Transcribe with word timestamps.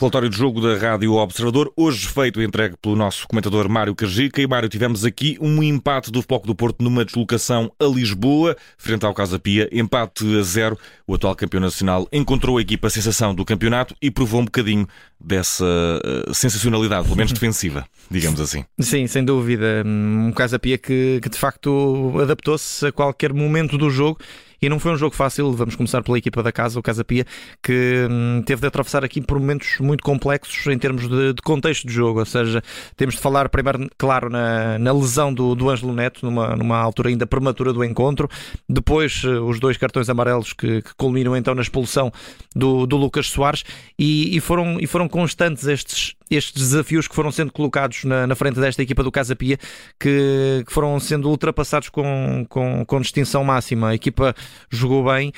Relatório 0.00 0.30
de 0.30 0.38
jogo 0.38 0.60
da 0.60 0.76
Rádio 0.78 1.14
Observador, 1.14 1.72
hoje 1.76 2.06
feito 2.06 2.40
e 2.40 2.44
entregue 2.44 2.76
pelo 2.80 2.94
nosso 2.94 3.26
comentador 3.26 3.68
Mário 3.68 3.96
Cajica. 3.96 4.40
E 4.40 4.46
Mário, 4.46 4.68
tivemos 4.68 5.04
aqui 5.04 5.36
um 5.40 5.60
empate 5.60 6.12
do 6.12 6.22
Futebol 6.22 6.42
do 6.46 6.54
Porto 6.54 6.84
numa 6.84 7.04
deslocação 7.04 7.72
a 7.80 7.84
Lisboa, 7.84 8.56
frente 8.76 9.04
ao 9.04 9.12
Casa 9.12 9.40
Pia, 9.40 9.68
empate 9.72 10.24
a 10.38 10.42
zero. 10.42 10.78
O 11.04 11.14
atual 11.14 11.34
campeão 11.34 11.60
nacional 11.60 12.06
encontrou 12.12 12.58
a 12.58 12.60
equipa 12.60 12.88
sensação 12.88 13.34
do 13.34 13.44
campeonato 13.44 13.92
e 14.00 14.08
provou 14.08 14.40
um 14.40 14.44
bocadinho 14.44 14.86
dessa 15.18 15.64
uh, 15.64 16.32
sensacionalidade, 16.32 17.02
pelo 17.02 17.16
menos 17.16 17.32
defensiva, 17.34 17.84
digamos 18.08 18.40
assim. 18.40 18.64
Sim, 18.78 19.08
sem 19.08 19.24
dúvida. 19.24 19.82
Um 19.84 20.30
Casa 20.30 20.60
Pia 20.60 20.78
que, 20.78 21.18
que 21.20 21.28
de 21.28 21.36
facto 21.36 22.14
adaptou-se 22.22 22.86
a 22.86 22.92
qualquer 22.92 23.32
momento 23.32 23.76
do 23.76 23.90
jogo 23.90 24.20
e 24.60 24.68
não 24.68 24.78
foi 24.78 24.92
um 24.92 24.96
jogo 24.96 25.14
fácil. 25.14 25.52
Vamos 25.52 25.76
começar 25.76 26.02
pela 26.02 26.18
equipa 26.18 26.42
da 26.42 26.52
casa, 26.52 26.78
o 26.78 26.82
Casa 26.82 27.04
Pia, 27.04 27.24
que 27.62 28.06
hum, 28.10 28.42
teve 28.44 28.60
de 28.60 28.66
atravessar 28.66 29.04
aqui 29.04 29.20
por 29.20 29.38
momentos 29.38 29.78
muito 29.80 30.02
complexos 30.02 30.66
em 30.66 30.78
termos 30.78 31.08
de, 31.08 31.32
de, 31.32 31.42
contexto 31.42 31.86
de 31.86 31.92
jogo. 31.92 32.20
Ou 32.20 32.26
seja, 32.26 32.62
temos 32.96 33.14
de 33.14 33.20
falar 33.20 33.48
primeiro, 33.48 33.88
claro, 33.96 34.28
na, 34.28 34.78
na 34.78 34.92
lesão 34.92 35.32
do, 35.32 35.54
do 35.54 35.70
Ângelo 35.70 35.92
Neto, 35.92 36.24
numa, 36.24 36.56
numa 36.56 36.78
altura 36.78 37.08
ainda 37.08 37.26
prematura 37.26 37.72
do 37.72 37.84
encontro. 37.84 38.28
Depois, 38.68 39.22
eh, 39.24 39.28
os 39.28 39.60
dois 39.60 39.76
cartões 39.76 40.08
amarelos 40.08 40.52
que, 40.52 40.82
que 40.82 40.94
culminam 40.96 41.36
então 41.36 41.54
na 41.54 41.62
expulsão 41.62 42.12
do, 42.54 42.86
do 42.86 42.96
Lucas 42.96 43.26
Soares. 43.28 43.64
E, 43.98 44.36
e, 44.36 44.40
foram, 44.40 44.78
e 44.80 44.86
foram 44.86 45.08
constantes 45.08 45.66
estes, 45.66 46.14
estes 46.30 46.54
desafios 46.54 47.08
que 47.08 47.14
foram 47.14 47.30
sendo 47.30 47.52
colocados 47.52 48.04
na, 48.04 48.26
na 48.26 48.34
frente 48.34 48.60
desta 48.60 48.82
equipa 48.82 49.02
do 49.02 49.10
Casa 49.12 49.34
Pia, 49.34 49.58
que, 49.98 50.64
que 50.66 50.72
foram 50.72 50.98
sendo 51.00 51.28
ultrapassados 51.28 51.88
com, 51.88 52.44
com, 52.48 52.84
com 52.84 53.00
distinção 53.00 53.44
máxima. 53.44 53.88
A 53.88 53.94
equipa 53.94 54.34
jogou 54.70 55.04
bem, 55.04 55.32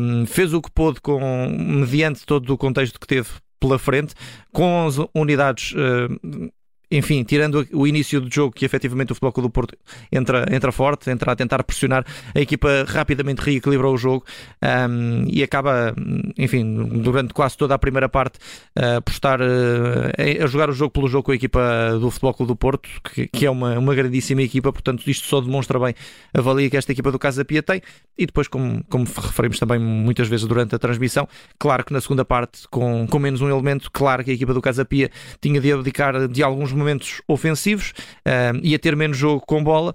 um, 0.00 0.26
fez 0.26 0.52
o 0.52 0.60
que 0.60 0.70
pôde 0.70 1.00
com, 1.00 1.48
mediante 1.48 2.24
todo 2.26 2.52
o 2.52 2.58
contexto 2.58 2.98
que 2.98 3.06
teve 3.06 3.28
pela 3.60 3.78
frente, 3.78 4.14
com 4.52 4.86
as 4.86 4.96
unidades 5.14 5.72
uh, 5.72 6.50
enfim, 6.90 7.24
tirando 7.24 7.66
o 7.72 7.86
início 7.86 8.20
do 8.20 8.32
jogo, 8.32 8.54
que 8.54 8.64
efetivamente 8.64 9.12
o 9.12 9.14
Futebol 9.14 9.42
do 9.42 9.50
Porto 9.50 9.76
entra, 10.12 10.46
entra 10.50 10.70
forte, 10.70 11.10
entra 11.10 11.32
a 11.32 11.36
tentar 11.36 11.62
pressionar, 11.64 12.04
a 12.34 12.40
equipa 12.40 12.84
rapidamente 12.86 13.40
reequilibrou 13.40 13.94
o 13.94 13.96
jogo 13.96 14.24
um, 14.62 15.24
e 15.28 15.42
acaba, 15.42 15.94
enfim, 16.36 17.00
durante 17.00 17.32
quase 17.32 17.56
toda 17.56 17.74
a 17.74 17.78
primeira 17.78 18.08
parte, 18.08 18.38
uh, 18.78 19.02
por 19.02 19.10
estar 19.10 19.40
uh, 19.40 20.42
a 20.42 20.46
jogar 20.46 20.70
o 20.70 20.72
jogo 20.72 20.90
pelo 20.90 21.08
jogo 21.08 21.24
com 21.24 21.32
a 21.32 21.34
equipa 21.34 21.60
do 21.98 22.10
Futebol 22.10 22.46
do 22.46 22.56
Porto, 22.56 22.88
que, 23.12 23.26
que, 23.26 23.46
é 23.46 23.50
uma, 23.50 23.78
uma 23.78 23.94
grandíssima 23.94 24.42
equipa, 24.42 24.72
portanto, 24.72 25.08
isto 25.08 25.26
só 25.26 25.40
demonstra 25.40 25.78
bem 25.78 25.94
a 26.32 26.40
valia 26.40 26.68
que 26.68 26.76
esta 26.76 26.92
equipa 26.92 27.10
do 27.10 27.18
Casa 27.18 27.44
Pia 27.44 27.62
tem. 27.62 27.82
E 28.16 28.26
depois, 28.26 28.46
como, 28.46 28.84
como 28.88 29.04
referimos 29.04 29.58
também 29.58 29.78
muitas 29.78 30.28
vezes 30.28 30.46
durante 30.46 30.74
a 30.74 30.78
transmissão, 30.78 31.26
claro 31.58 31.84
que 31.84 31.92
na 31.92 32.00
segunda 32.00 32.24
parte, 32.24 32.68
com, 32.68 33.06
com 33.08 33.18
menos 33.18 33.40
um 33.40 33.48
elemento, 33.48 33.90
claro 33.90 34.22
que 34.22 34.30
a 34.30 34.34
equipa 34.34 34.54
do 34.54 34.62
Casa 34.62 34.84
Pia 34.84 35.10
tinha 35.40 35.60
de 35.60 35.72
abdicar 35.72 36.28
de 36.28 36.42
alguns 36.42 36.72
momentos 36.74 37.22
ofensivos, 37.26 37.92
um, 38.26 38.60
ia 38.62 38.78
ter 38.78 38.96
menos 38.96 39.16
jogo 39.16 39.40
com 39.46 39.62
bola 39.62 39.94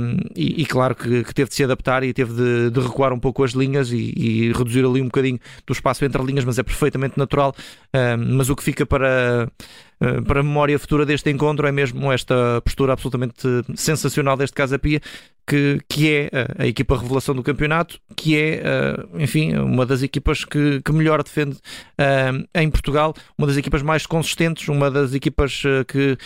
um, 0.00 0.16
e, 0.36 0.62
e, 0.62 0.66
claro 0.66 0.94
que, 0.94 1.24
que, 1.24 1.34
teve 1.34 1.48
de 1.48 1.54
se 1.54 1.64
adaptar 1.64 2.02
e 2.02 2.12
teve 2.12 2.32
de, 2.34 2.70
de 2.70 2.80
recuar 2.80 3.12
um 3.12 3.18
pouco 3.18 3.42
as 3.44 3.52
linhas 3.52 3.92
e, 3.92 4.12
e, 4.16 4.52
reduzir 4.52 4.84
ali 4.84 5.00
um 5.00 5.06
bocadinho 5.06 5.38
do 5.66 5.72
espaço 5.72 6.04
entre 6.04 6.22
linhas, 6.22 6.44
mas 6.44 6.58
é 6.58 6.62
perfeitamente 6.62 7.18
natural. 7.18 7.54
Um, 7.94 8.36
mas 8.36 8.50
o 8.50 8.56
que 8.56 8.62
fica 8.62 8.86
para 8.86 9.50
eh, 10.00 10.20
para 10.22 10.40
a 10.40 10.42
memória 10.42 10.78
futura 10.78 11.04
deste 11.04 11.30
encontro 11.30 11.66
é 11.66 11.72
mesmo 11.72 12.10
esta 12.10 12.60
postura 12.64 12.94
absolutamente 12.94 13.46
sensacional 13.74 14.36
deste 14.36 14.54
Casa 14.54 14.78
Pia, 14.78 15.00
que, 15.50 15.80
que 15.88 16.08
é 16.08 16.30
a, 16.32 16.62
a, 16.62 16.66
equipa 16.68 16.96
revelação 16.96 17.34
do 17.34 17.42
campeonato, 17.42 17.98
que 18.14 18.38
é, 18.38 18.62
uh, 18.62 19.20
enfim, 19.20 19.56
uma 19.56 19.84
das 19.84 20.00
equipas 20.00 20.44
que, 20.44 20.80
que 20.80 20.92
melhor 20.92 21.24
defende 21.24 21.56
uh, 21.56 22.46
em 22.54 22.70
Portugal, 22.70 23.12
uma 23.36 23.48
das 23.48 23.56
equipas 23.56 23.82
mais 23.82 24.06
consistentes, 24.06 24.68
uma 24.68 24.88
das 24.88 25.12
equipas 25.12 25.64
uh, 25.64 25.84
que 25.84 26.16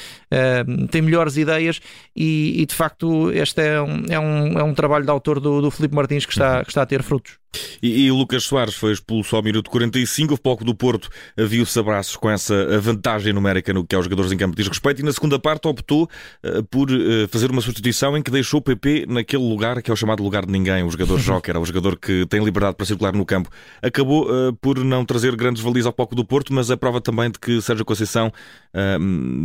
tem 0.90 1.00
melhores 1.00 1.36
ideias 1.36 1.80
e, 2.14 2.60
e, 2.60 2.66
de 2.66 2.74
facto 2.74 3.30
este 3.30 3.62
é 3.62 3.80
um, 3.80 4.04
é 4.10 4.18
um, 4.18 4.58
é 4.58 4.62
um 4.62 4.74
trabalho 4.74 5.04
de 5.04 5.10
autor 5.10 5.40
do, 5.40 5.62
do 5.62 5.70
Filipe 5.70 5.94
Martins 5.94 6.26
que 6.26 6.32
está, 6.32 6.62
que 6.62 6.70
está 6.70 6.82
a 6.82 6.86
ter 6.86 7.02
frutos. 7.02 7.38
E, 7.82 8.06
e 8.06 8.10
Lucas 8.10 8.44
Soares 8.44 8.74
foi 8.74 8.92
expulso 8.92 9.36
ao 9.36 9.42
minuto 9.42 9.70
45. 9.70 10.34
O 10.34 10.36
Foco 10.36 10.64
do 10.64 10.74
Porto 10.74 11.08
viu-se 11.36 11.78
abraços 11.78 12.16
com 12.16 12.28
essa 12.30 12.80
vantagem 12.80 13.32
numérica 13.32 13.72
no 13.72 13.86
que 13.86 13.94
aos 13.94 14.04
jogadores 14.04 14.32
em 14.32 14.36
campo 14.36 14.56
diz 14.56 14.66
respeito. 14.66 15.00
E 15.00 15.04
na 15.04 15.12
segunda 15.12 15.38
parte 15.38 15.68
optou 15.68 16.08
uh, 16.44 16.64
por 16.64 16.90
uh, 16.90 17.28
fazer 17.28 17.50
uma 17.50 17.60
substituição 17.60 18.16
em 18.16 18.22
que 18.22 18.30
deixou 18.30 18.58
o 18.58 18.62
PP 18.62 19.06
naquele 19.14 19.42
lugar 19.42 19.80
que 19.82 19.90
é 19.90 19.94
o 19.94 19.96
chamado 19.96 20.22
lugar 20.22 20.44
de 20.44 20.52
ninguém, 20.52 20.82
o 20.82 20.90
jogador 20.90 21.18
joker, 21.20 21.56
o 21.56 21.64
jogador 21.64 21.96
que 21.96 22.26
tem 22.26 22.44
liberdade 22.44 22.76
para 22.76 22.86
circular 22.86 23.12
no 23.12 23.24
campo. 23.24 23.48
Acabou 23.80 24.28
uh, 24.28 24.52
por 24.54 24.78
não 24.84 25.04
trazer 25.04 25.34
grandes 25.36 25.62
valias 25.62 25.86
ao 25.86 25.94
Foco 25.94 26.14
do 26.14 26.24
Porto, 26.24 26.52
mas 26.52 26.70
é 26.70 26.76
prova 26.76 27.00
também 27.00 27.30
de 27.30 27.38
que 27.38 27.60
Sérgio 27.62 27.84
Conceição 27.84 28.32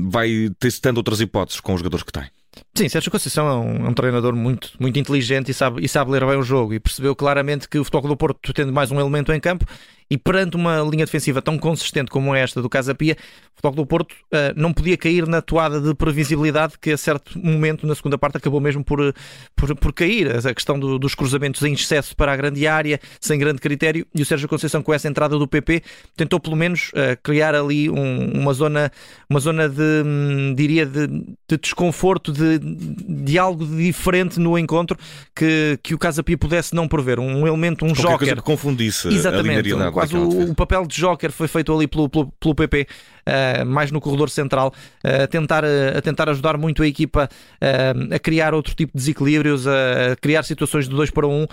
vai 0.10 0.50
testando 0.60 1.00
outras 1.00 1.22
hipóteses 1.22 1.62
com 1.62 1.74
os 1.74 1.80
jogadores 1.80 2.04
que 2.04 2.12
tem. 2.12 2.24
Sim, 2.74 2.90
Sérgio 2.90 3.12
Conceição 3.12 3.48
é 3.48 3.56
um, 3.56 3.86
é 3.86 3.90
um, 3.90 3.94
treinador 3.94 4.36
muito, 4.36 4.72
muito 4.80 4.98
inteligente 4.98 5.52
e 5.52 5.54
sabe, 5.54 5.84
e 5.84 5.88
sabe 5.88 6.12
ler 6.12 6.26
bem 6.26 6.38
o 6.38 6.44
jogo 6.44 6.74
e 6.74 6.80
percebeu 6.80 7.16
claramente 7.16 7.68
que 7.68 7.78
o 7.78 7.84
Futebol 7.84 8.10
do 8.10 8.18
Porto, 8.18 8.54
tendo 8.54 8.72
mais 8.72 8.92
um 8.92 9.00
elemento 9.00 9.32
em 9.32 9.40
campo, 9.40 9.66
e 10.10 10.18
perante 10.18 10.56
uma 10.56 10.82
linha 10.82 11.06
defensiva 11.06 11.42
tão 11.42 11.58
consistente 11.58 12.10
como 12.10 12.34
esta 12.34 12.62
do 12.62 12.70
Casa 12.70 12.96
Pia, 12.96 13.16
o 13.54 13.62
Futebol 13.62 13.84
do 13.84 13.86
Porto 13.86 14.14
uh, 14.14 14.54
não 14.56 14.74
podia 14.74 14.98
cair 14.98 15.28
na 15.28 15.42
toada 15.42 15.80
de 15.80 15.94
previsibilidade 15.94 16.74
que 16.80 16.92
a 16.92 16.98
certo 16.98 17.38
momento 17.38 17.86
na 17.86 17.94
segunda 17.94 18.18
parte 18.18 18.38
acabou 18.38 18.60
mesmo 18.60 18.84
por, 18.84 19.14
por, 19.56 19.76
por 19.76 19.94
cair. 19.94 20.36
A 20.36 20.54
questão 20.54 20.80
do, 20.80 20.98
dos 20.98 21.14
cruzamentos 21.14 21.62
em 21.64 21.74
excesso 21.74 22.16
para 22.16 22.32
a 22.32 22.36
grande 22.36 22.66
área, 22.66 23.00
sem 23.20 23.38
grande 23.38 23.60
critério, 23.60 24.06
e 24.16 24.22
o 24.22 24.26
Sérgio 24.26 24.48
Conceição 24.48 24.82
com 24.82 24.94
essa 24.94 25.08
entrada 25.08 25.38
do 25.38 25.48
PP 25.48 25.84
tentou 26.16 26.40
pelo 26.40 26.56
menos 26.56 26.90
uh, 26.90 27.20
criar 27.22 27.54
ali 27.54 27.90
um, 27.90 28.32
uma 28.34 28.54
zona, 28.54 28.92
uma 29.30 29.40
zona 29.40 29.70
de, 29.70 30.04
hum, 30.06 30.54
diria, 30.56 30.86
de, 30.86 31.08
de 31.08 31.58
desconforto, 31.62 32.32
de, 32.32 32.60
de 32.60 33.38
algo 33.38 33.66
diferente 33.66 34.40
no 34.40 34.58
encontro 34.58 34.98
que, 35.36 35.78
que 35.84 35.94
o 35.94 35.98
Casa 35.98 36.24
Pia 36.24 36.38
pudesse 36.38 36.74
não 36.74 36.88
prever. 36.88 37.20
Um 37.20 37.46
elemento, 37.46 37.86
um 37.86 37.90
Qualquer 37.90 38.02
joker. 38.02 38.18
Coisa 38.18 38.36
que 38.38 38.42
confundisse 38.42 39.08
Exatamente, 39.10 39.74
a 39.74 39.99
quase 40.00 40.16
o, 40.16 40.52
o, 40.52 40.56
papel 40.56 40.86
de 40.86 40.96
joker 40.96 41.32
foi 41.32 41.48
feito 41.48 41.74
ali 41.74 41.88
pelo, 41.88 42.08
pelo, 42.10 42.32
pelo 42.40 42.56
PP 42.56 42.88
uh, 43.30 43.66
mais 43.66 43.92
no 43.92 44.00
corredor 44.00 44.30
central, 44.30 44.74
uh, 45.04 45.24
a, 45.24 45.28
tentar, 45.28 45.64
uh, 45.64 45.98
a 45.98 46.02
tentar 46.02 46.30
ajudar 46.30 46.58
muito 46.58 46.84
a 46.84 46.88
equipa 46.88 47.30
a 48.12 48.20
criar 48.20 48.54
outro 48.54 48.74
tipo 48.74 48.92
de 48.94 49.00
desequilíbrios, 49.00 49.68
a, 49.68 50.16
criar 50.22 50.44
situações 50.44 50.88
de 50.88 50.96
2 50.96 51.12
para 51.12 51.28
1. 51.28 51.32
Um, 51.32 51.42
um, 51.42 51.48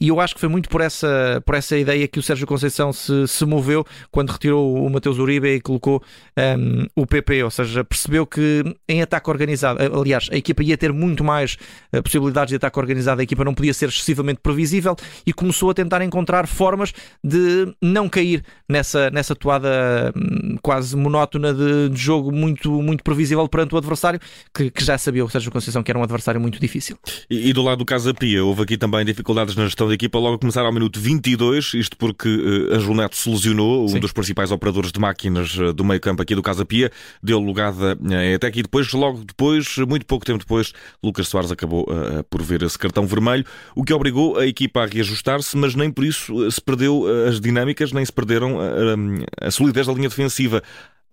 e 0.00 0.08
eu 0.08 0.20
acho 0.20 0.34
que 0.34 0.40
foi 0.40 0.48
muito 0.48 0.68
por 0.68 0.80
essa, 0.80 1.42
por 1.44 1.54
essa 1.54 1.76
ideia 1.76 2.06
que 2.06 2.18
o 2.18 2.22
Sérgio 2.22 2.46
Conceição 2.46 2.92
se, 2.92 3.26
se 3.26 3.44
moveu 3.44 3.84
quando 4.10 4.30
retirou 4.30 4.84
o 4.84 4.90
Mateus 4.90 5.18
Uribe 5.18 5.48
e 5.48 5.60
colocou 5.60 6.02
um, 6.36 6.86
o 6.94 7.06
PP, 7.06 7.42
ou 7.44 7.50
seja, 7.50 7.84
percebeu 7.84 8.26
que 8.26 8.62
em 8.88 9.02
ataque 9.02 9.30
organizado, 9.30 9.80
aliás, 9.98 10.28
a 10.30 10.36
equipa 10.36 10.62
ia 10.62 10.76
ter 10.76 10.92
muito 10.92 11.24
mais 11.24 11.56
possibilidades 12.02 12.50
de 12.50 12.56
ataque 12.56 12.78
organizado, 12.78 13.20
a 13.20 13.24
equipa 13.24 13.44
não 13.44 13.54
podia 13.54 13.72
ser 13.72 13.88
excessivamente 13.88 14.40
previsível 14.42 14.94
e 15.26 15.32
começou 15.32 15.70
a 15.70 15.74
tentar 15.74 16.02
encontrar 16.02 16.46
formas 16.46 16.92
de 17.24 17.61
não 17.80 18.08
cair 18.08 18.44
nessa, 18.68 19.10
nessa 19.10 19.34
toada 19.34 20.12
hum, 20.16 20.56
quase 20.62 20.96
monótona 20.96 21.52
de, 21.52 21.90
de, 21.90 22.00
jogo 22.00 22.32
muito, 22.32 22.70
muito 22.82 23.04
previsível 23.04 23.46
perante 23.48 23.74
o 23.74 23.78
adversário, 23.78 24.18
que, 24.54 24.70
que 24.70 24.84
já 24.84 24.96
sabia 24.96 25.24
o 25.24 25.28
Sérgio 25.28 25.50
Conceição 25.50 25.82
que 25.82 25.90
era 25.90 25.98
um 25.98 26.02
adversário 26.02 26.40
muito 26.40 26.58
difícil. 26.58 26.98
E, 27.28 27.50
e 27.50 27.52
do 27.52 27.62
lado 27.62 27.78
do 27.78 27.84
Casa 27.84 28.14
Pia, 28.14 28.44
houve 28.44 28.62
aqui 28.62 28.76
também 28.76 29.04
dificuldades 29.04 29.54
na 29.54 29.64
gestão 29.64 29.88
da 29.88 29.94
equipa, 29.94 30.18
logo 30.18 30.36
a 30.36 30.38
começar 30.38 30.62
ao 30.62 30.72
minuto 30.72 30.98
22, 30.98 31.74
isto 31.74 31.96
porque 31.96 32.28
uh, 32.28 32.74
Ângelo 32.74 32.94
Neto 32.94 33.16
se 33.16 33.28
lesionou, 33.28 33.88
Sim. 33.88 33.96
um 33.96 34.00
dos 34.00 34.12
principais 34.12 34.50
operadores 34.50 34.90
de 34.90 34.98
máquinas 34.98 35.56
uh, 35.58 35.72
do 35.72 35.84
meio 35.84 36.00
campo 36.00 36.22
aqui 36.22 36.34
do 36.34 36.42
Casa 36.42 36.64
Pia, 36.64 36.90
deu 37.22 37.38
lugar 37.38 37.72
uh, 37.72 38.34
até 38.34 38.46
aqui 38.46 38.62
depois, 38.62 38.90
logo 38.92 39.24
depois, 39.24 39.76
muito 39.78 40.06
pouco 40.06 40.24
tempo 40.24 40.38
depois, 40.38 40.72
Lucas 41.02 41.28
Soares 41.28 41.50
acabou 41.50 41.82
uh, 41.82 42.24
por 42.30 42.42
ver 42.42 42.62
esse 42.62 42.78
cartão 42.78 43.06
vermelho, 43.06 43.44
o 43.74 43.84
que 43.84 43.92
obrigou 43.92 44.38
a 44.38 44.46
equipa 44.46 44.82
a 44.82 44.86
reajustar-se, 44.86 45.56
mas 45.56 45.74
nem 45.74 45.90
por 45.90 46.04
isso 46.04 46.50
se 46.50 46.60
perdeu 46.60 47.04
as 47.28 47.40
dinâmicas, 47.40 47.51
nem 47.52 48.04
se 48.04 48.12
perderam 48.12 48.58
a, 48.60 49.46
a 49.46 49.50
solidez 49.50 49.86
da 49.86 49.92
linha 49.92 50.08
defensiva. 50.08 50.62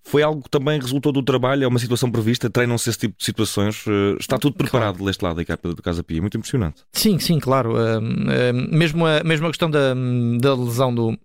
Foi 0.04 0.24
algo 0.24 0.42
que 0.42 0.50
também 0.50 0.80
resultou 0.80 1.12
do 1.12 1.22
trabalho, 1.22 1.64
é 1.64 1.68
uma 1.68 1.78
situação 1.78 2.10
prevista, 2.10 2.50
treinam-se 2.50 2.90
esse 2.90 2.98
tipo 2.98 3.18
de 3.18 3.26
situações. 3.26 3.84
Eh, 3.86 4.16
está 4.20 4.40
tudo 4.40 4.56
preparado 4.56 4.96
claro. 4.96 5.06
deste 5.06 5.24
lado 5.24 5.36
da 5.36 5.42
equipa 5.42 5.74
do 5.76 5.84
Casa 5.84 6.04
Pia, 6.04 6.18
é 6.18 6.22
muito 6.22 6.38
impressionante. 6.38 6.82
Sim, 6.94 7.20
sim, 7.20 7.38
claro. 7.38 7.74
Mesmo, 8.72 9.06
a, 9.06 9.24
mesmo 9.24 9.46
a 9.46 9.50
questão 9.50 9.70
da, 9.70 9.94
da 10.40 10.56
lesão 10.56 10.96
do, 10.96 11.20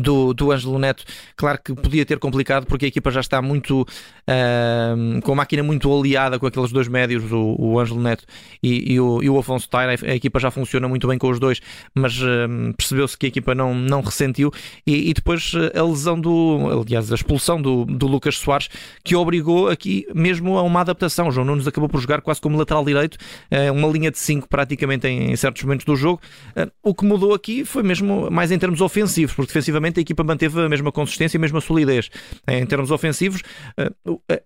do, 0.00 0.32
do 0.34 0.50
Ângelo 0.50 0.78
Neto, 0.78 1.04
claro 1.36 1.58
que 1.62 1.74
podia 1.74 2.04
ter 2.04 2.18
complicado 2.18 2.66
porque 2.66 2.86
a 2.86 2.88
equipa 2.88 3.10
já 3.10 3.20
está 3.20 3.40
muito 3.42 3.82
uh, 3.82 5.20
com 5.22 5.32
a 5.32 5.34
máquina 5.34 5.62
muito 5.62 5.92
aliada 5.92 6.38
com 6.38 6.46
aqueles 6.46 6.72
dois 6.72 6.88
médios, 6.88 7.30
o, 7.30 7.56
o 7.58 7.78
Ângelo 7.78 8.00
Neto 8.00 8.24
e, 8.62 8.94
e, 8.94 9.00
o, 9.00 9.22
e 9.22 9.28
o 9.28 9.38
Afonso 9.38 9.68
Taira. 9.68 9.94
A 10.02 10.14
equipa 10.14 10.38
já 10.38 10.50
funciona 10.50 10.88
muito 10.88 11.06
bem 11.06 11.18
com 11.18 11.28
os 11.28 11.38
dois, 11.38 11.60
mas 11.94 12.20
uh, 12.20 12.74
percebeu-se 12.76 13.16
que 13.16 13.26
a 13.26 13.28
equipa 13.28 13.54
não, 13.54 13.74
não 13.74 14.00
ressentiu. 14.00 14.50
E, 14.86 15.10
e, 15.10 15.14
depois 15.14 15.52
a 15.74 15.82
lesão 15.82 16.20
do, 16.20 16.82
aliás, 16.82 17.10
a 17.12 17.14
expulsão 17.14 17.60
do, 17.60 17.84
do 17.84 18.06
Lucas 18.06 18.36
Soares, 18.36 18.68
que 19.04 19.14
obrigou 19.16 19.68
aqui 19.68 20.06
mesmo 20.14 20.56
a 20.58 20.62
uma 20.62 20.80
adaptação. 20.80 21.28
O 21.28 21.30
João 21.30 21.46
Nunes 21.46 21.66
acabou 21.66 21.88
por 21.88 22.00
jogar 22.00 22.20
quase 22.20 22.40
como 22.40 22.56
lateral 22.56 22.84
direito, 22.84 23.14
uh, 23.14 23.72
uma 23.72 23.88
linha 23.88 24.10
de 24.10 24.18
5 24.18 24.48
praticamente 24.48 25.06
em, 25.06 25.32
em, 25.32 25.36
certos 25.36 25.62
momentos 25.62 25.84
do 25.84 25.96
jogo. 25.96 26.20
o 26.82 26.94
que 26.94 27.04
mudou 27.04 27.34
aqui 27.34 27.64
foi 27.64 27.82
mesmo 27.82 28.30
mais 28.30 28.50
em 28.50 28.58
termos 28.58 28.80
ofensivos, 28.80 29.34
porque 29.34 29.48
defensivamente 29.48 29.89
a 29.98 30.02
equipa 30.02 30.22
manteve 30.22 30.60
a 30.60 30.68
mesma 30.68 30.92
consistência, 30.92 31.38
a 31.38 31.40
mesma 31.40 31.60
solidez. 31.60 32.10
Em 32.46 32.64
termos 32.66 32.90
ofensivos, 32.90 33.42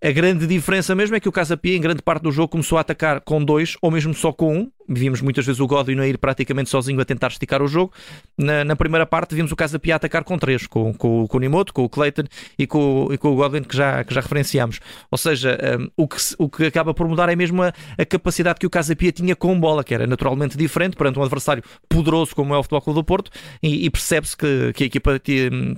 a 0.03 0.11
grande 0.11 0.47
diferença 0.47 0.95
mesmo 0.95 1.17
é 1.17 1.21
que 1.21 1.29
o 1.29 1.33
Casa 1.33 1.57
Pia, 1.57 1.77
em 1.77 1.81
grande 1.81 2.03
parte 2.03 2.23
do 2.23 2.33
jogo, 2.33 2.49
começou 2.49 2.79
a 2.79 2.81
atacar 2.81 3.21
com 3.21 3.45
dois 3.45 3.77
ou 3.83 3.91
mesmo 3.91 4.15
só 4.15 4.33
com 4.33 4.57
um, 4.57 4.71
Vimos 4.89 5.21
muitas 5.21 5.47
vezes 5.47 5.61
o 5.61 5.67
Godwin 5.67 5.99
a 6.01 6.07
ir 6.07 6.19
praticamente 6.19 6.69
sozinho 6.69 7.01
a 7.01 7.05
tentar 7.05 7.29
esticar 7.29 7.63
o 7.63 7.67
jogo. 7.67 7.93
Na, 8.37 8.65
na 8.65 8.77
primeira 8.77 9.07
parte, 9.07 9.35
vimos 9.35 9.51
o 9.51 9.57
Casa 9.57 9.79
Pia 9.79 9.97
atacar 9.97 10.25
com 10.25 10.37
três, 10.37 10.67
com, 10.67 10.93
com, 10.93 11.27
com 11.27 11.37
o 11.37 11.41
Nimoto, 11.41 11.73
com 11.73 11.85
o 11.85 11.89
Clayton 11.89 12.25
e 12.59 12.67
com, 12.67 13.09
e 13.11 13.17
com 13.17 13.33
o 13.33 13.37
Godwin, 13.37 13.63
que 13.63 13.77
já, 13.77 14.05
que 14.05 14.13
já 14.13 14.21
referenciámos. 14.21 14.81
Ou 15.11 15.17
seja, 15.17 15.59
um, 15.79 15.89
o, 15.97 16.09
que, 16.09 16.17
o 16.39 16.49
que 16.49 16.65
acaba 16.67 16.93
por 16.93 17.09
mudar 17.09 17.29
é 17.29 17.37
mesmo 17.37 17.63
a, 17.63 17.73
a 17.97 18.05
capacidade 18.05 18.59
que 18.59 18.67
o 18.67 18.71
Casa 18.71 18.95
Pia 18.95 19.13
tinha 19.13 19.35
com 19.35 19.59
bola, 19.59 19.83
que 19.83 19.95
era 19.95 20.07
naturalmente 20.07 20.57
diferente 20.57 20.97
perante 20.97 21.19
um 21.19 21.23
adversário 21.23 21.63
poderoso 21.89 22.35
como 22.35 22.55
é 22.55 22.59
o 22.59 22.63
Futebol 22.63 22.83
Clube 22.83 23.01
do 23.01 23.05
Porto, 23.05 23.31
e, 23.63 23.87
e 23.87 23.91
percebe-se 23.91 24.37
que, 24.37 24.73
que 24.75 24.85
a 24.85 24.87
equipa 24.87 25.21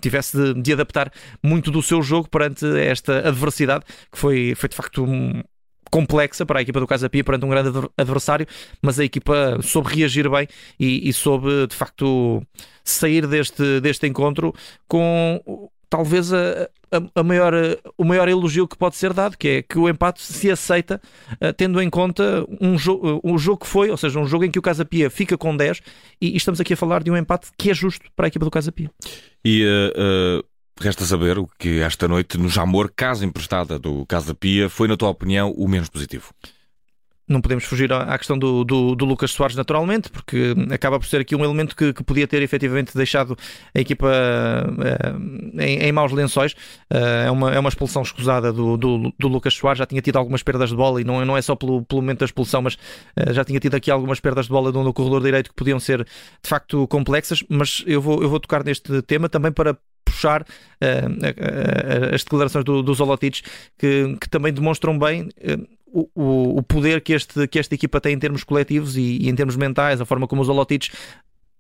tivesse 0.01 0.37
de, 0.37 0.63
de, 0.63 0.73
adaptar 0.73 1.13
muito 1.43 1.71
do 1.71 1.83
seu 1.83 2.03
jogo 2.03 2.29
perante 2.29 2.67
esta 2.79 3.29
adversidade, 3.29 3.85
que 4.11 4.19
foi, 4.19 4.55
foi 4.55 4.69
de 4.69 4.77
facto 4.77 5.05
um, 5.05 5.43
complexa 5.91 6.45
para 6.45 6.59
a 6.59 6.63
equipa 6.63 6.81
do 6.81 6.87
Casa 6.87 7.09
Pia 7.09 7.25
perante 7.25 7.45
um 7.45 7.49
grande 7.49 7.71
adversário, 7.97 8.47
mas 8.83 8.99
a 8.99 9.05
equipa 9.05 9.59
soube 9.63 9.95
reagir 9.95 10.29
bem 10.29 10.47
e, 10.79 11.09
e 11.09 11.13
soube 11.13 11.67
de 11.67 11.75
facto 11.75 12.43
sair 12.85 13.27
deste, 13.27 13.81
deste 13.81 14.07
encontro 14.07 14.55
com 14.89 15.71
talvez 15.89 16.33
a, 16.33 16.69
a, 16.91 17.21
a, 17.21 17.23
maior, 17.23 17.53
o 17.97 18.05
maior 18.05 18.29
elogio 18.29 18.67
que 18.67 18.77
pode 18.77 18.97
ser 18.97 19.13
dado, 19.13 19.37
que 19.37 19.49
é 19.49 19.63
que 19.63 19.79
o 19.79 19.89
empate 19.89 20.23
se 20.23 20.51
aceita 20.51 21.01
uh, 21.33 21.53
tendo 21.53 21.81
em 21.81 21.89
conta 21.89 22.45
um, 22.61 22.77
jo 22.77 22.95
uh, 22.95 23.21
um 23.25 23.39
jogo 23.39 23.61
que 23.61 23.67
foi, 23.67 23.91
ou 23.91 23.97
seja, 23.97 24.19
um 24.19 24.27
jogo 24.27 24.45
em 24.45 24.51
que 24.51 24.59
o 24.59 24.63
Casa 24.63 24.85
Pia 24.85 25.09
fica 25.11 25.39
com 25.39 25.57
10 25.57 25.81
e, 26.21 26.33
e, 26.33 26.37
estamos 26.37 26.61
aqui 26.61 26.75
a 26.75 26.77
falar 26.77 27.03
de 27.03 27.11
um 27.11 27.17
empate 27.17 27.49
que 27.57 27.71
é 27.71 27.75
justo 27.75 28.07
para 28.15 28.27
a 28.27 28.29
equipa 28.29 28.45
do 28.45 28.51
Casa 28.51 28.73
Pia. 28.73 28.91
E 29.45 29.65
uh, 29.65 30.45
Resta 30.79 31.07
saber 31.07 31.39
o 31.39 31.49
que 31.59 31.81
esta 31.81 32.07
noite 32.07 32.37
no 32.37 32.51
Jamor, 32.51 32.93
casa 32.95 33.25
emprestada 33.25 33.79
do 33.79 34.05
Casa 34.05 34.35
Pia, 34.35 34.69
foi, 34.69 34.87
na 34.87 34.97
tua 34.97 35.09
opinião, 35.09 35.51
o 35.53 35.67
menos 35.67 35.89
positivo? 35.89 36.35
Não 37.29 37.41
podemos 37.41 37.65
fugir 37.65 37.93
à 37.93 38.17
questão 38.17 38.39
do, 38.39 38.63
do, 38.63 38.95
do, 38.95 39.05
Lucas 39.05 39.33
Soares, 39.33 39.57
naturalmente, 39.57 40.09
porque 40.11 40.55
acaba 40.71 40.97
por 41.01 41.07
ser 41.07 41.21
aqui 41.21 41.35
um 41.35 41.43
elemento 41.43 41.75
que, 41.75 41.93
que 41.93 42.05
podia 42.05 42.25
ter 42.29 42.41
efetivamente 42.41 42.95
deixado 42.95 43.37
a 43.75 43.81
equipa 43.81 44.07
uh, 44.07 45.61
em, 45.61 45.79
em, 45.79 45.91
maus 45.91 46.13
lençóis. 46.13 46.53
Uh, 46.53 47.27
é, 47.27 47.31
uma, 47.31 47.53
é 47.53 47.59
uma 47.59 47.69
expulsão 47.69 48.03
escusada 48.03 48.53
do, 48.53 48.77
do, 48.77 49.13
do, 49.19 49.27
Lucas 49.27 49.55
Soares. 49.55 49.79
Já 49.79 49.87
tinha 49.87 50.01
tido 50.01 50.19
algumas 50.19 50.45
perdas 50.45 50.71
de 50.71 50.77
bola 50.77 51.01
e 51.01 51.05
não, 51.05 51.25
não 51.25 51.37
é 51.37 51.43
só 51.43 51.57
pelo, 51.57 51.85
pelo 51.85 52.01
momento 52.01 52.21
da 52.21 52.27
expulsão, 52.27 52.63
mas 52.63 52.75
uh, 52.75 53.33
já 53.33 53.45
tinha 53.45 53.59
tido 53.59 53.75
aqui 53.75 53.91
algumas 53.91 54.21
perdas 54.21 54.45
de 54.45 54.53
bola 54.53 54.71
no, 54.71 54.93
corredor 54.93 55.21
direito 55.21 55.51
que 55.51 55.57
podiam 55.57 55.81
ser 55.81 56.05
de 56.05 56.49
facto 56.49 56.87
complexas. 56.87 57.43
Mas 57.49 57.83
eu 57.89 58.01
vou, 58.01 58.23
eu 58.23 58.29
vou 58.29 58.39
tocar 58.39 58.63
neste 58.63 59.03
tema 59.03 59.29
também 59.29 59.51
para 59.51 59.77
puxar 60.17 60.43
uh, 60.43 62.15
as 62.15 62.25
declarações 62.25 62.65
do, 62.65 62.95
Zolotic 62.95 63.43
que, 63.79 64.17
que, 64.21 64.29
também 64.29 64.53
demonstram 64.53 64.99
bem 64.99 65.23
uh, 65.23 66.11
o, 66.15 66.59
o, 66.59 66.63
poder 66.63 67.01
que, 67.01 67.13
este, 67.13 67.47
que 67.47 67.59
esta 67.59 67.75
equipa 67.75 68.01
tem 68.01 68.15
em 68.15 68.19
termos 68.19 68.43
coletivos 68.45 68.97
e, 68.97 69.19
e 69.23 69.29
em 69.29 69.35
termos 69.35 69.57
mentais, 69.57 70.01
a 70.01 70.05
forma 70.05 70.27
como 70.27 70.43
os 70.43 70.47
Zolotic 70.47 70.91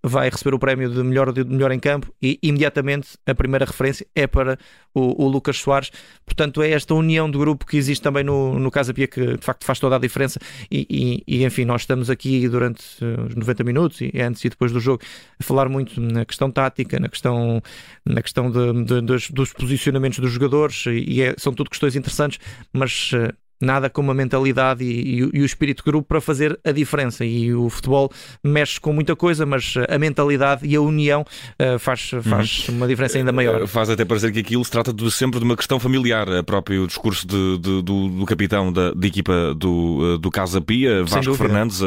vai 0.02 0.30
receber 0.30 0.54
o 0.54 0.58
prémio 0.58 0.90
de 0.90 1.02
melhor, 1.02 1.32
de 1.32 1.44
melhor 1.44 1.72
em 1.72 1.80
campo 1.80 2.12
e 2.22 2.38
imediatamente 2.42 3.10
a 3.26 3.34
primeira 3.34 3.64
referência 3.64 4.06
é 4.14 4.26
para 4.26 4.58
o, 4.94 5.24
o 5.24 5.28
Lucas 5.28 5.58
Soares. 5.58 5.90
Portanto, 6.24 6.62
é 6.62 6.70
esta 6.70 6.94
união 6.94 7.30
do 7.30 7.38
grupo 7.38 7.66
que 7.66 7.76
existe 7.76 8.02
também 8.02 8.22
no, 8.22 8.58
no 8.58 8.70
Casa 8.70 8.94
Pia 8.94 9.06
que 9.06 9.36
de 9.36 9.44
facto 9.44 9.64
faz 9.64 9.78
toda 9.78 9.96
a 9.96 9.98
diferença. 9.98 10.38
E, 10.70 10.86
e, 10.88 11.38
e, 11.38 11.44
enfim, 11.44 11.64
nós 11.64 11.82
estamos 11.82 12.08
aqui 12.08 12.48
durante 12.48 12.82
os 13.28 13.34
90 13.34 13.64
minutos 13.64 14.00
e 14.00 14.12
antes 14.20 14.44
e 14.44 14.48
depois 14.48 14.72
do 14.72 14.80
jogo 14.80 15.02
a 15.38 15.44
falar 15.44 15.68
muito 15.68 16.00
na 16.00 16.24
questão 16.24 16.50
tática, 16.50 16.98
na 17.00 17.08
questão, 17.08 17.62
na 18.04 18.22
questão 18.22 18.50
de, 18.50 18.84
de, 18.84 19.00
dos, 19.00 19.30
dos, 19.30 19.52
posicionamentos 19.52 20.18
dos 20.18 20.30
jogadores 20.30 20.84
e 20.86 21.22
é, 21.22 21.34
são 21.36 21.52
tudo 21.52 21.70
questões 21.70 21.96
interessantes, 21.96 22.38
mas 22.72 23.10
eh, 23.14 23.32
nada 23.60 23.88
como 23.88 24.10
a 24.10 24.14
mentalidade 24.14 24.84
e, 24.84 25.20
e, 25.22 25.30
e, 25.32 25.42
o 25.42 25.44
espírito 25.44 25.78
de 25.78 25.90
grupo 25.90 26.08
para 26.08 26.20
fazer 26.20 26.58
a 26.64 26.72
diferença. 26.72 27.24
E 27.24 27.54
o 27.54 27.68
futebol 27.68 28.10
mexe 28.42 28.80
com 28.80 28.92
muita 28.92 29.16
coisa, 29.16 29.46
mas 29.46 29.74
a 29.88 29.98
mentalidade 29.98 30.66
e 30.66 30.76
a 30.76 30.80
união 30.80 31.22
uh, 31.22 31.78
faz, 31.78 32.10
faz 32.22 32.68
uhum. 32.68 32.76
uma 32.76 32.88
diferença 32.88 33.18
ainda 33.18 33.32
maior. 33.32 33.62
Uh, 33.62 33.66
faz 33.66 33.88
até 33.88 34.04
parecer 34.04 34.32
que 34.32 34.40
aquilo 34.40 34.64
se 34.64 34.70
trata 34.70 34.92
de, 34.92 35.10
sempre 35.10 35.38
de 35.38 35.44
uma 35.44 35.56
questão 35.56 35.80
familiar. 35.80 36.28
O 36.28 36.44
próprio 36.44 36.86
discurso 36.86 37.26
de, 37.26 37.58
de, 37.58 37.82
do, 37.82 38.08
do, 38.08 38.26
capitão 38.26 38.72
da, 38.72 38.92
da 38.92 39.06
equipa 39.06 39.54
do, 39.54 40.14
eh, 40.14 40.18
do 40.18 40.30
Casa 40.30 40.60
Pia, 40.60 41.04
Vasco 41.04 41.34
Fernandes, 41.34 41.82
a, 41.82 41.86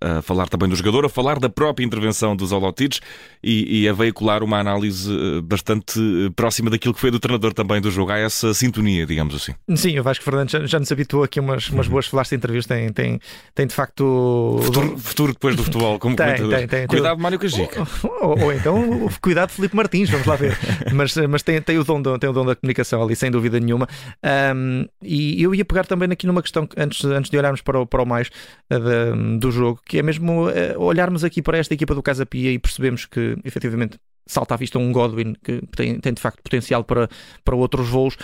a, 0.00 0.18
a, 0.18 0.22
falar 0.22 0.48
também 0.48 0.68
do 0.68 0.76
jogador, 0.76 1.04
a 1.04 1.08
falar 1.08 1.38
da 1.38 1.48
própria 1.48 1.84
intervenção 1.84 2.36
dos 2.36 2.52
Olotides 2.52 3.00
e, 3.42 3.82
e, 3.82 3.88
a 3.88 3.92
veicular 3.92 4.42
uma 4.42 4.58
análise 4.58 5.10
bastante 5.42 6.00
próxima 6.34 6.70
daquilo 6.70 6.94
que 6.94 7.00
foi 7.00 7.10
do 7.10 7.18
treinador 7.18 7.52
também 7.52 7.80
do 7.80 7.90
jogo. 7.90 8.10
Há 8.10 8.18
essa 8.18 8.52
sintonia, 8.52 9.06
digamos 9.06 9.34
assim. 9.34 9.54
Sim, 9.76 9.98
o 9.98 10.02
Vasco 10.02 10.24
Fernandes 10.24 10.52
já, 10.52 10.66
já 10.66 10.78
não 10.78 10.86
sabia 10.86 10.97
habitou 10.98 11.22
aqui 11.22 11.38
umas, 11.38 11.68
umas 11.70 11.86
uhum. 11.86 11.92
boas 11.92 12.06
flashes 12.06 12.30
de 12.30 12.36
entrevista. 12.36 12.74
Tem, 12.74 12.92
tem, 12.92 13.20
tem 13.54 13.66
de 13.66 13.74
facto. 13.74 14.58
Futuro, 14.62 14.98
futuro 14.98 15.32
depois 15.32 15.54
do 15.54 15.62
futebol, 15.62 15.98
como 15.98 16.16
tem, 16.16 16.34
tem, 16.48 16.66
tem, 16.66 16.86
Cuidado, 16.86 17.20
Mário 17.20 17.38
Cajica. 17.38 17.86
Ou, 18.02 18.30
ou, 18.30 18.44
ou, 18.44 18.52
então, 18.52 19.08
cuidado, 19.20 19.50
Felipe 19.50 19.76
Martins, 19.76 20.10
vamos 20.10 20.26
lá 20.26 20.36
ver. 20.36 20.58
mas 20.92 21.16
mas 21.28 21.42
tem, 21.42 21.60
tem, 21.62 21.78
o 21.78 21.84
dom, 21.84 22.02
tem 22.02 22.28
o 22.28 22.32
dom 22.32 22.44
da 22.44 22.56
comunicação 22.56 23.02
ali, 23.02 23.14
sem 23.14 23.30
dúvida 23.30 23.60
nenhuma. 23.60 23.88
Um, 24.54 24.86
e 25.02 25.42
eu 25.42 25.54
ia 25.54 25.64
pegar 25.64 25.86
também 25.86 26.10
aqui 26.10 26.26
numa 26.26 26.42
questão, 26.42 26.68
antes, 26.76 27.04
antes 27.04 27.30
de 27.30 27.38
olharmos 27.38 27.62
para 27.62 27.80
o, 27.80 27.86
para 27.86 28.02
o 28.02 28.06
mais 28.06 28.28
uh, 28.72 29.38
do 29.38 29.50
jogo, 29.50 29.80
que 29.86 29.98
é 29.98 30.02
mesmo 30.02 30.48
uh, 30.48 30.52
olharmos 30.78 31.24
aqui 31.24 31.40
para 31.40 31.58
esta 31.58 31.74
equipa 31.74 31.94
do 31.94 32.02
Casa 32.02 32.26
Pia 32.26 32.52
e 32.52 32.58
percebemos 32.58 33.06
que, 33.06 33.36
efetivamente, 33.44 33.98
salta 34.28 34.54
à 34.54 34.56
vista 34.56 34.78
um 34.78 34.92
Godwin 34.92 35.34
que 35.42 35.60
tem, 35.74 35.98
tem 35.98 36.12
de 36.12 36.20
facto 36.20 36.42
potencial 36.42 36.84
para, 36.84 37.08
para 37.44 37.56
outros 37.56 37.88
voos. 37.88 38.16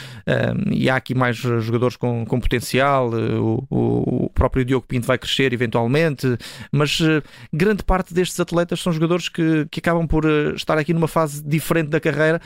E 0.70 0.88
há 0.88 0.96
aqui 0.96 1.14
mais 1.14 1.36
jogadores 1.36 1.96
com, 1.96 2.24
com 2.24 2.38
potencial 2.38 3.10
o, 3.10 3.64
o, 3.70 4.30
próprio 4.30 4.64
Diogo 4.64 4.86
Pinto 4.86 5.06
vai 5.06 5.18
crescer 5.18 5.52
eventualmente 5.52 6.36
mas 6.70 7.00
uh, 7.00 7.22
grande 7.52 7.82
parte 7.82 8.12
destes 8.12 8.38
atletas 8.38 8.80
são 8.80 8.92
jogadores 8.92 9.28
que, 9.28 9.66
que 9.70 9.80
acabam 9.80 10.06
por 10.06 10.24
uh, 10.24 10.54
estar 10.54 10.78
aqui 10.78 10.92
numa 10.92 11.08
fase 11.08 11.42
diferente 11.42 11.88
da 11.88 12.00
carreira. 12.00 12.40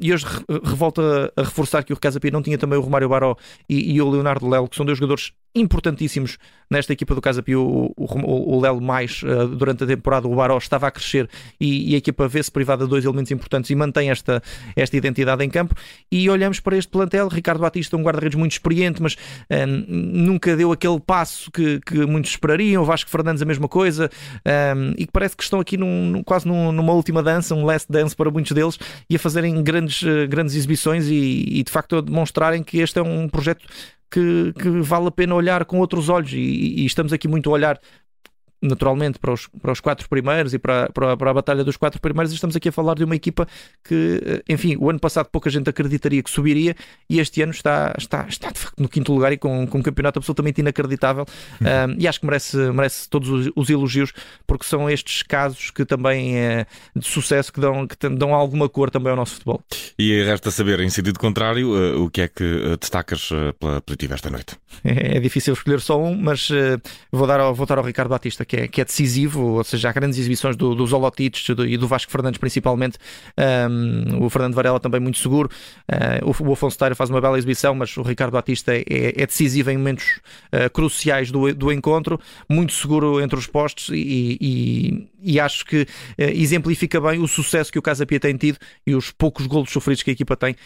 E 0.00 0.12
hoje 0.12 0.26
re 0.26 0.60
revolta 0.64 1.32
a 1.36 1.42
reforçar 1.42 1.82
que 1.82 1.92
o 1.92 1.96
Casa 1.96 2.20
Pia 2.20 2.30
não 2.30 2.42
tinha 2.42 2.58
também 2.58 2.78
o 2.78 2.82
Romário 2.82 3.08
Baró 3.08 3.36
e, 3.68 3.94
e 3.94 4.00
o 4.00 4.08
Leonardo 4.08 4.48
Lelo 4.48 4.68
que 4.68 4.76
são 4.76 4.86
dois 4.86 4.98
jogadores 4.98 5.32
importantíssimos 5.54 6.38
nesta 6.70 6.92
equipa 6.92 7.14
do 7.14 7.20
Casa 7.20 7.42
Pio. 7.42 7.60
O, 7.60 7.94
o, 7.96 8.56
o 8.56 8.60
Lelo 8.60 8.80
mais 8.80 9.22
uh, 9.22 9.48
durante 9.48 9.84
a 9.84 9.86
temporada, 9.86 10.28
o 10.28 10.34
Baró 10.34 10.56
estava 10.56 10.86
a 10.86 10.90
crescer 10.90 11.28
e, 11.60 11.90
e 11.90 11.94
a 11.94 11.98
equipa 11.98 12.28
vê-se 12.28 12.50
privada 12.50 12.84
de 12.84 12.90
dois 12.90 13.04
elementos 13.04 13.32
importantes 13.32 13.70
e 13.70 13.74
mantém 13.74 14.10
esta, 14.10 14.42
esta 14.76 14.96
identidade 14.96 15.44
em 15.44 15.50
campo. 15.50 15.74
E 16.10 16.30
olhamos 16.30 16.60
para 16.60 16.76
este 16.76 16.90
plantel, 16.90 17.28
Ricardo 17.28 17.60
Batista, 17.60 17.96
um 17.96 18.02
guarda-redes 18.02 18.38
muito 18.38 18.52
experiente, 18.52 19.02
mas 19.02 19.14
uh, 19.14 19.66
nunca 19.88 20.56
deu 20.56 20.70
aquele 20.70 21.00
passo 21.00 21.50
que, 21.50 21.80
que 21.80 22.06
muitos 22.06 22.30
esperariam. 22.30 22.82
O 22.82 22.86
Vasco 22.86 23.10
Fernandes 23.10 23.42
a 23.42 23.46
mesma 23.46 23.68
coisa 23.68 24.10
um, 24.76 24.92
e 24.96 25.06
que 25.06 25.12
parece 25.12 25.36
que 25.36 25.42
estão 25.42 25.58
aqui 25.58 25.76
num, 25.76 26.22
quase 26.24 26.46
num, 26.46 26.70
numa 26.70 26.92
última 26.92 27.22
dança, 27.22 27.54
um 27.54 27.64
last 27.64 27.90
dance 27.90 28.14
para 28.14 28.30
muitos 28.30 28.52
deles 28.52 28.78
e 29.08 29.16
a 29.16 29.18
fazerem 29.18 29.62
grandes, 29.62 30.02
uh, 30.02 30.28
grandes 30.28 30.54
exibições 30.54 31.08
e, 31.08 31.44
e 31.48 31.62
de 31.62 31.70
facto 31.70 31.96
a 31.96 32.00
demonstrarem 32.00 32.62
que 32.62 32.78
este 32.78 32.98
é 32.98 33.02
um 33.02 33.28
projeto 33.28 33.66
que, 34.10 34.52
que 34.58 34.68
vale 34.80 35.08
a 35.08 35.10
pena 35.10 35.34
olhar 35.34 35.64
com 35.64 35.78
outros 35.78 36.08
olhos. 36.08 36.32
E, 36.32 36.38
e 36.38 36.86
estamos 36.86 37.12
aqui 37.12 37.28
muito 37.28 37.48
a 37.50 37.52
olhar 37.52 37.80
naturalmente 38.62 39.18
para 39.18 39.32
os, 39.32 39.48
para 39.60 39.72
os 39.72 39.80
quatro 39.80 40.08
primeiros 40.08 40.52
e 40.52 40.58
para, 40.58 40.90
para, 40.90 41.16
para, 41.16 41.30
a 41.30 41.34
batalha 41.34 41.64
dos 41.64 41.76
quatro 41.76 42.00
primeiros, 42.00 42.32
estamos 42.32 42.54
aqui 42.54 42.68
a 42.68 42.72
falar 42.72 42.94
de 42.94 43.04
uma 43.04 43.16
equipa 43.16 43.46
que, 43.82 44.20
eh, 44.24 44.42
enfim, 44.52 44.76
o 44.78 44.90
ano 44.90 45.00
passado 45.00 45.28
pouca 45.30 45.48
gente 45.48 45.68
acreditaria 45.70 46.22
que 46.22 46.30
subiria 46.30 46.76
e 47.08 47.18
este 47.18 47.40
ano 47.42 47.52
está, 47.52 47.94
está, 47.96 48.26
está 48.28 48.50
de 48.50 48.58
facto 48.58 48.80
no 48.80 48.88
quinto 48.88 49.12
lugar 49.12 49.32
e 49.32 49.38
com, 49.38 49.66
com 49.66 49.78
um 49.78 49.82
campeonato 49.82 50.18
absolutamente 50.18 50.60
inacreditável 50.60 51.24
uhum. 51.60 51.94
um, 51.94 51.96
e 51.98 52.06
acho 52.06 52.20
que 52.20 52.26
merece, 52.26 52.56
merece 52.56 53.08
todos 53.08 53.28
os, 53.28 53.50
os, 53.56 53.70
elogios 53.70 54.12
porque 54.46 54.64
são 54.64 54.90
estes 54.90 55.22
casos 55.22 55.70
que 55.70 55.84
também 55.84 56.36
é 56.36 56.66
de 56.94 57.06
sucesso 57.06 57.52
que 57.52 57.60
dão, 57.60 57.86
que 57.86 58.08
dão 58.10 58.34
alguma 58.34 58.68
cor 58.68 58.90
também 58.90 59.10
ao 59.10 59.16
nosso 59.16 59.34
futebol. 59.34 59.62
E 59.98 60.22
resta 60.24 60.50
saber, 60.50 60.80
em 60.80 60.90
sentido 60.90 61.18
contrário, 61.18 61.70
uh, 61.70 62.04
o 62.04 62.10
que 62.10 62.22
é 62.22 62.28
que 62.28 62.76
destacas 62.78 63.30
uh, 63.30 63.54
pela 63.58 63.80
positiva 63.80 64.14
esta 64.14 64.28
noite? 64.28 64.56
É, 64.84 65.16
é, 65.16 65.20
difícil 65.20 65.54
escolher 65.54 65.80
só 65.80 66.00
um, 66.00 66.14
mas 66.14 66.48
vou, 67.10 67.26
dar 67.26 67.40
ao, 67.40 67.54
vou 67.54 67.66
dar 67.66 67.78
ao 67.78 67.84
Ricardo 67.84 68.08
Batista 68.08 68.44
que 68.50 68.56
é, 68.56 68.68
que 68.68 68.80
é 68.80 68.84
decisivo, 68.84 69.58
ou 69.58 69.62
seja, 69.62 69.90
há 69.90 69.92
grandes 69.92 70.18
exibições 70.18 70.56
do, 70.56 70.74
do 70.74 70.84
Zolotites 70.84 71.48
e 71.48 71.76
do 71.76 71.86
Vasco 71.86 72.10
Fernandes 72.10 72.38
principalmente, 72.38 72.98
um, 73.70 74.24
o 74.24 74.28
Fernando 74.28 74.54
Varela 74.54 74.80
também 74.80 75.00
muito 75.00 75.18
seguro, 75.18 75.48
uh, 75.88 76.28
o, 76.28 76.48
o 76.48 76.52
Afonso 76.52 76.76
Teira 76.76 76.96
faz 76.96 77.10
uma 77.10 77.20
bela 77.20 77.38
exibição, 77.38 77.76
mas 77.76 77.96
o 77.96 78.02
Ricardo 78.02 78.32
Batista 78.32 78.74
é, 78.74 78.84
é 78.88 79.24
decisivo 79.24 79.70
em 79.70 79.78
momentos 79.78 80.20
uh, 80.52 80.68
cruciais 80.72 81.30
do, 81.30 81.54
do 81.54 81.70
encontro, 81.70 82.18
muito 82.48 82.72
seguro 82.72 83.20
entre 83.20 83.38
os 83.38 83.46
postos 83.46 83.90
e, 83.90 84.36
e, 84.40 85.08
e 85.22 85.38
acho 85.38 85.64
que 85.64 85.82
uh, 85.82 85.86
exemplifica 86.18 87.00
bem 87.00 87.20
o 87.20 87.28
sucesso 87.28 87.70
que 87.70 87.78
o 87.78 87.82
Casa 87.82 88.04
Pia 88.04 88.18
tem 88.18 88.36
tido 88.36 88.58
e 88.84 88.96
os 88.96 89.12
poucos 89.12 89.46
golos 89.46 89.70
sofridos 89.70 90.02
que 90.02 90.10
a 90.10 90.12
equipa 90.12 90.36
tem. 90.36 90.56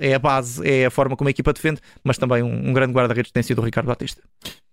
é 0.00 0.12
a 0.12 0.18
base, 0.18 0.68
é 0.68 0.86
a 0.86 0.90
forma 0.90 1.16
como 1.16 1.28
a 1.28 1.30
equipa 1.30 1.52
defende, 1.52 1.80
mas 2.02 2.18
também 2.18 2.42
um, 2.42 2.70
um 2.70 2.72
grande 2.72 2.92
guarda-redes 2.92 3.30
tem 3.30 3.44
sido 3.44 3.60
o 3.60 3.64
Ricardo 3.64 3.86
Batista. 3.86 4.20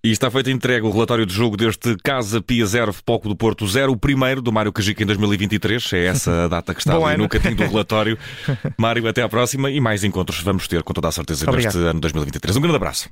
E 0.06 0.12
está 0.12 0.30
feito 0.30 0.52
entregue 0.52 0.86
o 0.86 0.92
relatório 0.92 1.26
de 1.26 1.34
jogo 1.34 1.58
deste 1.58 1.98
Casa 2.04 2.40
Pia 2.40 2.64
0, 2.64 2.94
Foco 2.94 3.28
do 3.28 3.36
Porto 3.36 3.68
0, 3.68 3.92
o 3.92 3.98
primeiro 3.98 4.40
do 4.40 4.52
Mário 4.52 4.72
Cajica 4.72 5.02
em 5.02 5.06
2023. 5.08 5.94
É 5.94 6.06
essa 6.06 6.44
a 6.44 6.48
data 6.48 6.76
que 6.76 6.80
está 6.80 6.94
ali 6.96 7.16
ano. 7.16 7.24
no 7.24 7.28
cantinho 7.28 7.56
do 7.56 7.64
relatório. 7.64 8.16
Mário, 8.78 9.08
até 9.08 9.24
à 9.24 9.28
próxima 9.28 9.72
e 9.72 9.82
mais 9.82 10.04
encontros 10.04 10.40
vamos 10.42 10.68
ter 10.68 10.84
com 10.84 10.94
toda 10.94 11.08
a 11.08 11.12
certeza 11.12 11.50
Obrigado. 11.50 11.74
neste 11.74 11.90
ano 11.90 12.00
2023. 12.00 12.56
Um 12.56 12.62
grande 12.62 12.76
abraço. 12.76 13.10